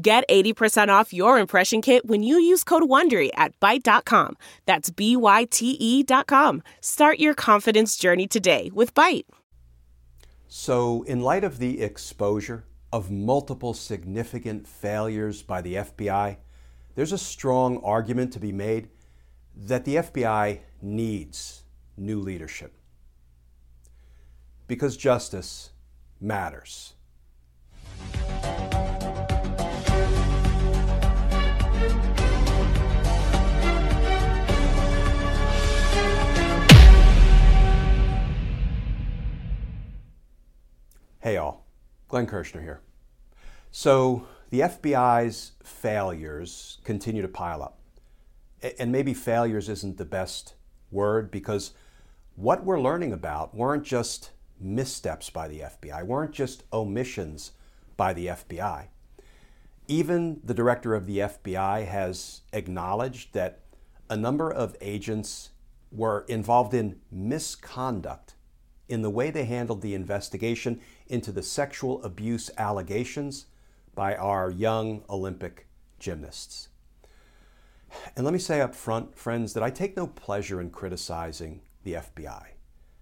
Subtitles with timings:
[0.00, 4.36] Get 80% off your impression kit when you use code WONDERY at Byte.com.
[4.64, 6.62] That's B-Y-T-E dot com.
[6.80, 9.24] Start your confidence journey today with Byte.
[10.46, 16.36] So, in light of the exposure of multiple significant failures by the FBI,
[16.94, 18.90] there's a strong argument to be made
[19.56, 21.64] that the FBI needs
[21.96, 22.76] new leadership.
[24.68, 25.70] Because justice
[26.20, 26.94] matters.
[41.20, 41.66] Hey, all.
[42.06, 42.80] Glenn Kirshner here.
[43.72, 47.80] So, the FBI's failures continue to pile up.
[48.78, 50.54] And maybe failures isn't the best
[50.92, 51.72] word because
[52.36, 54.30] what we're learning about weren't just
[54.60, 57.50] missteps by the FBI, weren't just omissions
[57.96, 58.86] by the FBI.
[59.88, 63.62] Even the director of the FBI has acknowledged that
[64.08, 65.50] a number of agents
[65.90, 68.34] were involved in misconduct
[68.88, 73.46] in the way they handled the investigation into the sexual abuse allegations
[73.94, 75.66] by our young Olympic
[75.98, 76.68] gymnasts.
[78.16, 81.94] And let me say up front, friends, that I take no pleasure in criticizing the
[81.94, 82.46] FBI.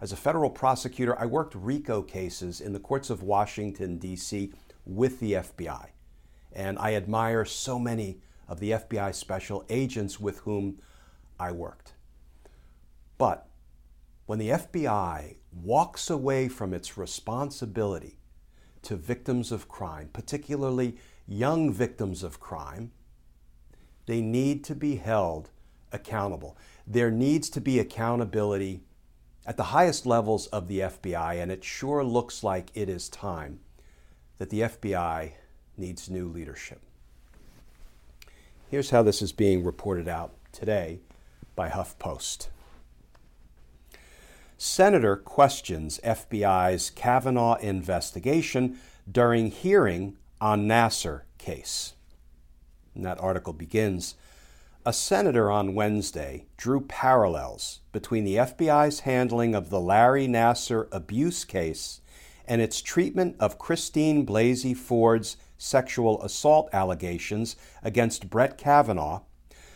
[0.00, 4.52] As a federal prosecutor, I worked RICO cases in the courts of Washington, D.C.
[4.86, 5.88] with the FBI.
[6.52, 10.80] And I admire so many of the FBI special agents with whom
[11.38, 11.92] I worked.
[13.18, 13.49] But
[14.30, 18.16] when the FBI walks away from its responsibility
[18.80, 20.94] to victims of crime, particularly
[21.26, 22.92] young victims of crime,
[24.06, 25.50] they need to be held
[25.90, 26.56] accountable.
[26.86, 28.82] There needs to be accountability
[29.44, 33.58] at the highest levels of the FBI, and it sure looks like it is time
[34.38, 35.32] that the FBI
[35.76, 36.80] needs new leadership.
[38.70, 41.00] Here's how this is being reported out today
[41.56, 42.46] by HuffPost.
[44.62, 48.78] Senator questions FBI's Kavanaugh investigation
[49.10, 51.94] during hearing on Nassar case.
[52.94, 54.16] And that article begins
[54.84, 61.46] A senator on Wednesday drew parallels between the FBI's handling of the Larry Nassar abuse
[61.46, 62.02] case
[62.46, 69.22] and its treatment of Christine Blasey Ford's sexual assault allegations against Brett Kavanaugh,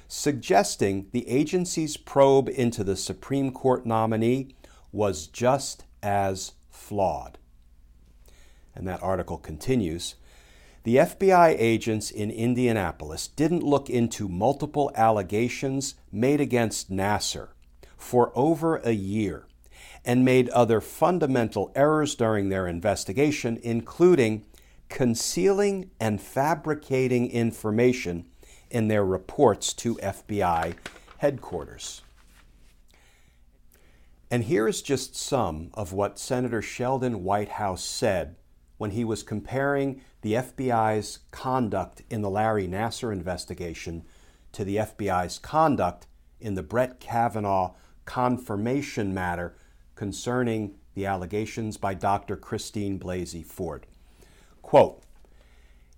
[0.09, 4.55] suggesting the agency's probe into the Supreme Court nominee
[4.95, 7.39] was just as flawed.
[8.75, 10.15] And that article continues
[10.85, 17.49] The FBI agents in Indianapolis didn't look into multiple allegations made against Nassar
[17.97, 19.47] for over a year
[20.05, 24.45] and made other fundamental errors during their investigation, including
[24.91, 28.27] concealing and fabricating information
[28.71, 30.75] in their reports to FBI
[31.19, 32.03] headquarters.
[34.35, 38.35] And here is just some of what Senator Sheldon Whitehouse said
[38.79, 44.03] when he was comparing the FBI's conduct in the Larry Nassar investigation
[44.51, 46.09] to the FBI's conduct
[46.41, 47.75] in the Brett Kavanaugh
[48.07, 49.55] confirmation matter
[49.95, 52.37] concerning the allegations by Dr.
[52.37, 53.87] Christine Blasey Ford.
[54.63, 55.05] Quote,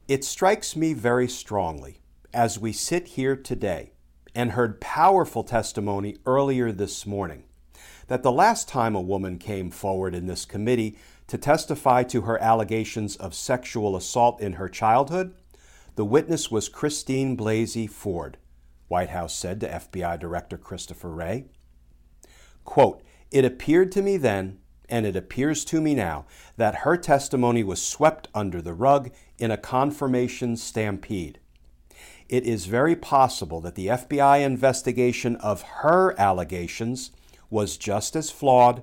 [0.08, 2.00] It strikes me very strongly
[2.34, 3.92] as we sit here today
[4.34, 7.45] and heard powerful testimony earlier this morning
[8.08, 10.96] that the last time a woman came forward in this committee
[11.26, 15.34] to testify to her allegations of sexual assault in her childhood,
[15.96, 18.36] the witness was Christine Blasey Ford,
[18.88, 21.46] Whitehouse said to FBI Director Christopher Wray.
[22.64, 24.58] Quote, It appeared to me then,
[24.88, 26.26] and it appears to me now,
[26.56, 31.40] that her testimony was swept under the rug in a confirmation stampede.
[32.28, 37.10] It is very possible that the FBI investigation of her allegations
[37.50, 38.82] was just as flawed,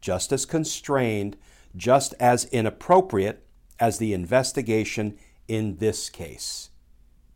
[0.00, 1.36] just as constrained,
[1.76, 3.44] just as inappropriate
[3.80, 5.18] as the investigation
[5.48, 6.70] in this case,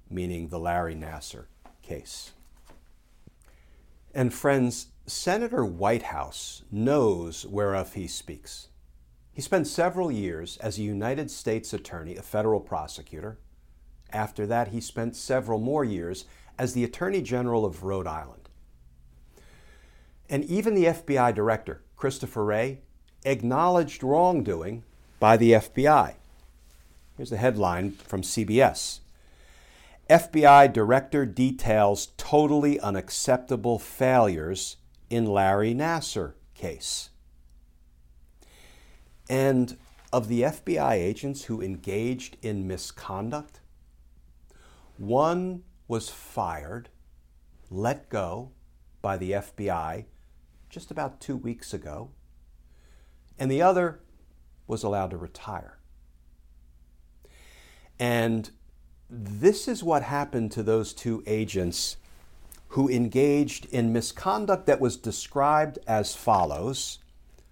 [0.08, 1.46] meaning the Larry Nassar
[1.82, 2.32] case.
[4.14, 8.68] And friends, Senator Whitehouse knows whereof he speaks.
[9.32, 13.38] He spent several years as a United States attorney, a federal prosecutor,
[14.12, 16.24] After that, he spent several more years
[16.58, 18.47] as the Attorney General of Rhode Island.
[20.30, 22.80] And even the FBI director, Christopher Wray,
[23.24, 24.84] acknowledged wrongdoing
[25.18, 26.14] by the FBI.
[27.16, 29.00] Here's the headline from CBS
[30.08, 34.76] FBI director details totally unacceptable failures
[35.10, 37.10] in Larry Nassar case.
[39.28, 39.76] And
[40.10, 43.60] of the FBI agents who engaged in misconduct,
[44.96, 46.88] one was fired,
[47.70, 48.52] let go
[49.02, 50.06] by the FBI
[50.70, 52.10] just about two weeks ago,
[53.38, 54.00] and the other
[54.66, 55.78] was allowed to retire.
[57.98, 58.50] And
[59.10, 61.96] this is what happened to those two agents
[62.68, 66.98] who engaged in misconduct that was described as follows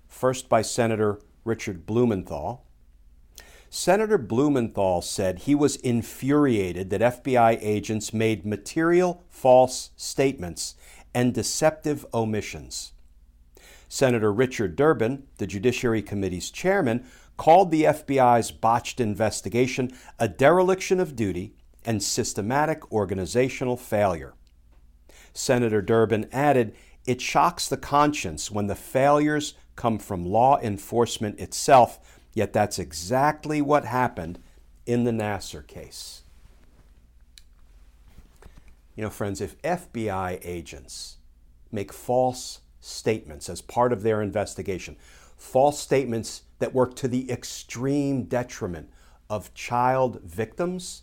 [0.06, 2.64] first by Senator Richard Blumenthal.
[3.70, 10.74] Senator Blumenthal said he was infuriated that FBI agents made material false statements
[11.14, 12.92] and deceptive omissions.
[13.88, 17.04] Senator Richard Durbin, the Judiciary Committee's chairman,
[17.36, 21.54] called the FBI's botched investigation a dereliction of duty
[21.84, 24.34] and systematic organizational failure.
[25.32, 26.74] Senator Durbin added,
[27.06, 31.98] It shocks the conscience when the failures come from law enforcement itself,
[32.32, 34.38] yet that's exactly what happened
[34.86, 36.22] in the Nassar case.
[38.96, 41.18] You know, friends, if FBI agents
[41.70, 44.96] make false statements as part of their investigation,
[45.36, 48.90] false statements that work to the extreme detriment
[49.28, 51.02] of child victims,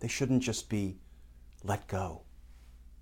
[0.00, 0.98] they shouldn't just be
[1.64, 2.22] let go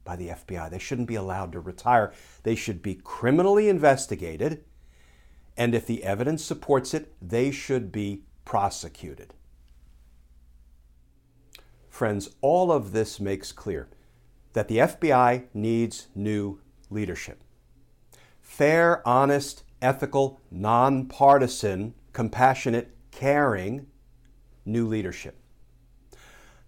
[0.04, 0.70] by the FBI.
[0.70, 2.12] They shouldn't be allowed to retire.
[2.42, 4.64] They should be criminally investigated,
[5.56, 9.34] and if the evidence supports it, they should be prosecuted.
[11.88, 13.88] Friends, all of this makes clear
[14.52, 17.42] that the FBI needs new leadership.
[18.40, 23.86] Fair, honest, ethical, nonpartisan, compassionate, caring
[24.64, 25.38] new leadership.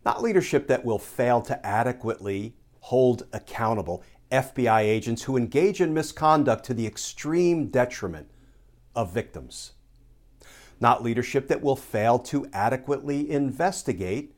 [0.05, 6.65] Not leadership that will fail to adequately hold accountable FBI agents who engage in misconduct
[6.67, 8.31] to the extreme detriment
[8.95, 9.73] of victims.
[10.81, 14.35] Not leadership that will fail to adequately investigate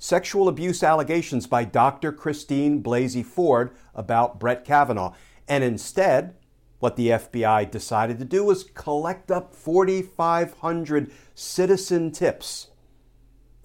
[0.00, 2.10] sexual abuse allegations by Dr.
[2.10, 5.12] Christine Blasey Ford about Brett Kavanaugh.
[5.46, 6.34] And instead,
[6.78, 12.68] what the FBI decided to do was collect up 4,500 citizen tips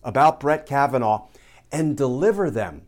[0.04, 1.28] about Brett Kavanaugh
[1.72, 2.84] and deliver them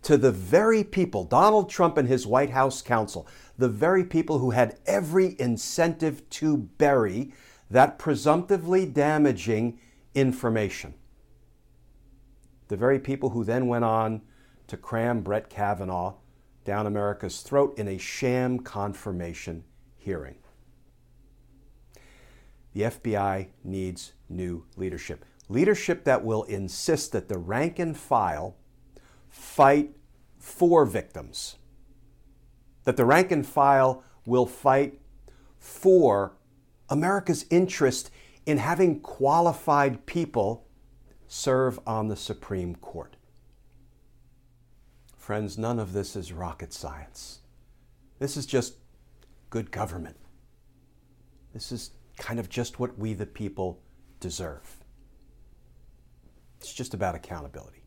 [0.00, 3.28] to the very people, Donald Trump and his White House counsel,
[3.58, 7.34] the very people who had every incentive to bury
[7.70, 9.78] that presumptively damaging
[10.14, 10.94] information.
[12.72, 14.22] The very people who then went on
[14.68, 16.14] to cram Brett Kavanaugh
[16.64, 19.64] down America's throat in a sham confirmation
[19.98, 20.36] hearing.
[22.72, 25.26] The FBI needs new leadership.
[25.50, 28.56] Leadership that will insist that the rank and file
[29.28, 29.90] fight
[30.38, 31.56] for victims,
[32.84, 34.98] that the rank and file will fight
[35.58, 36.38] for
[36.88, 38.10] America's interest
[38.46, 40.66] in having qualified people
[41.32, 43.16] serve on the Supreme Court.
[45.16, 47.38] Friends, none of this is rocket science.
[48.18, 48.74] This is just
[49.48, 50.18] good government.
[51.54, 53.80] This is kind of just what we, the people,
[54.20, 54.76] deserve.
[56.60, 57.86] It's just about accountability.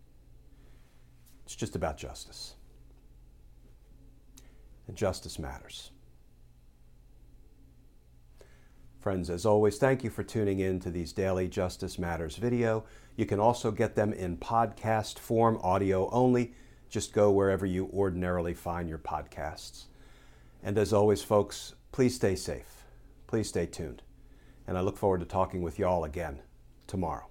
[1.46, 2.56] It's just about justice.
[4.88, 5.92] And justice matters.
[9.06, 12.86] Friends, as always, thank you for tuning in to these daily Justice Matters video.
[13.16, 16.56] You can also get them in podcast form, audio only.
[16.90, 19.84] Just go wherever you ordinarily find your podcasts.
[20.64, 22.84] And as always, folks, please stay safe.
[23.28, 24.02] Please stay tuned.
[24.66, 26.40] And I look forward to talking with y'all again
[26.88, 27.28] tomorrow.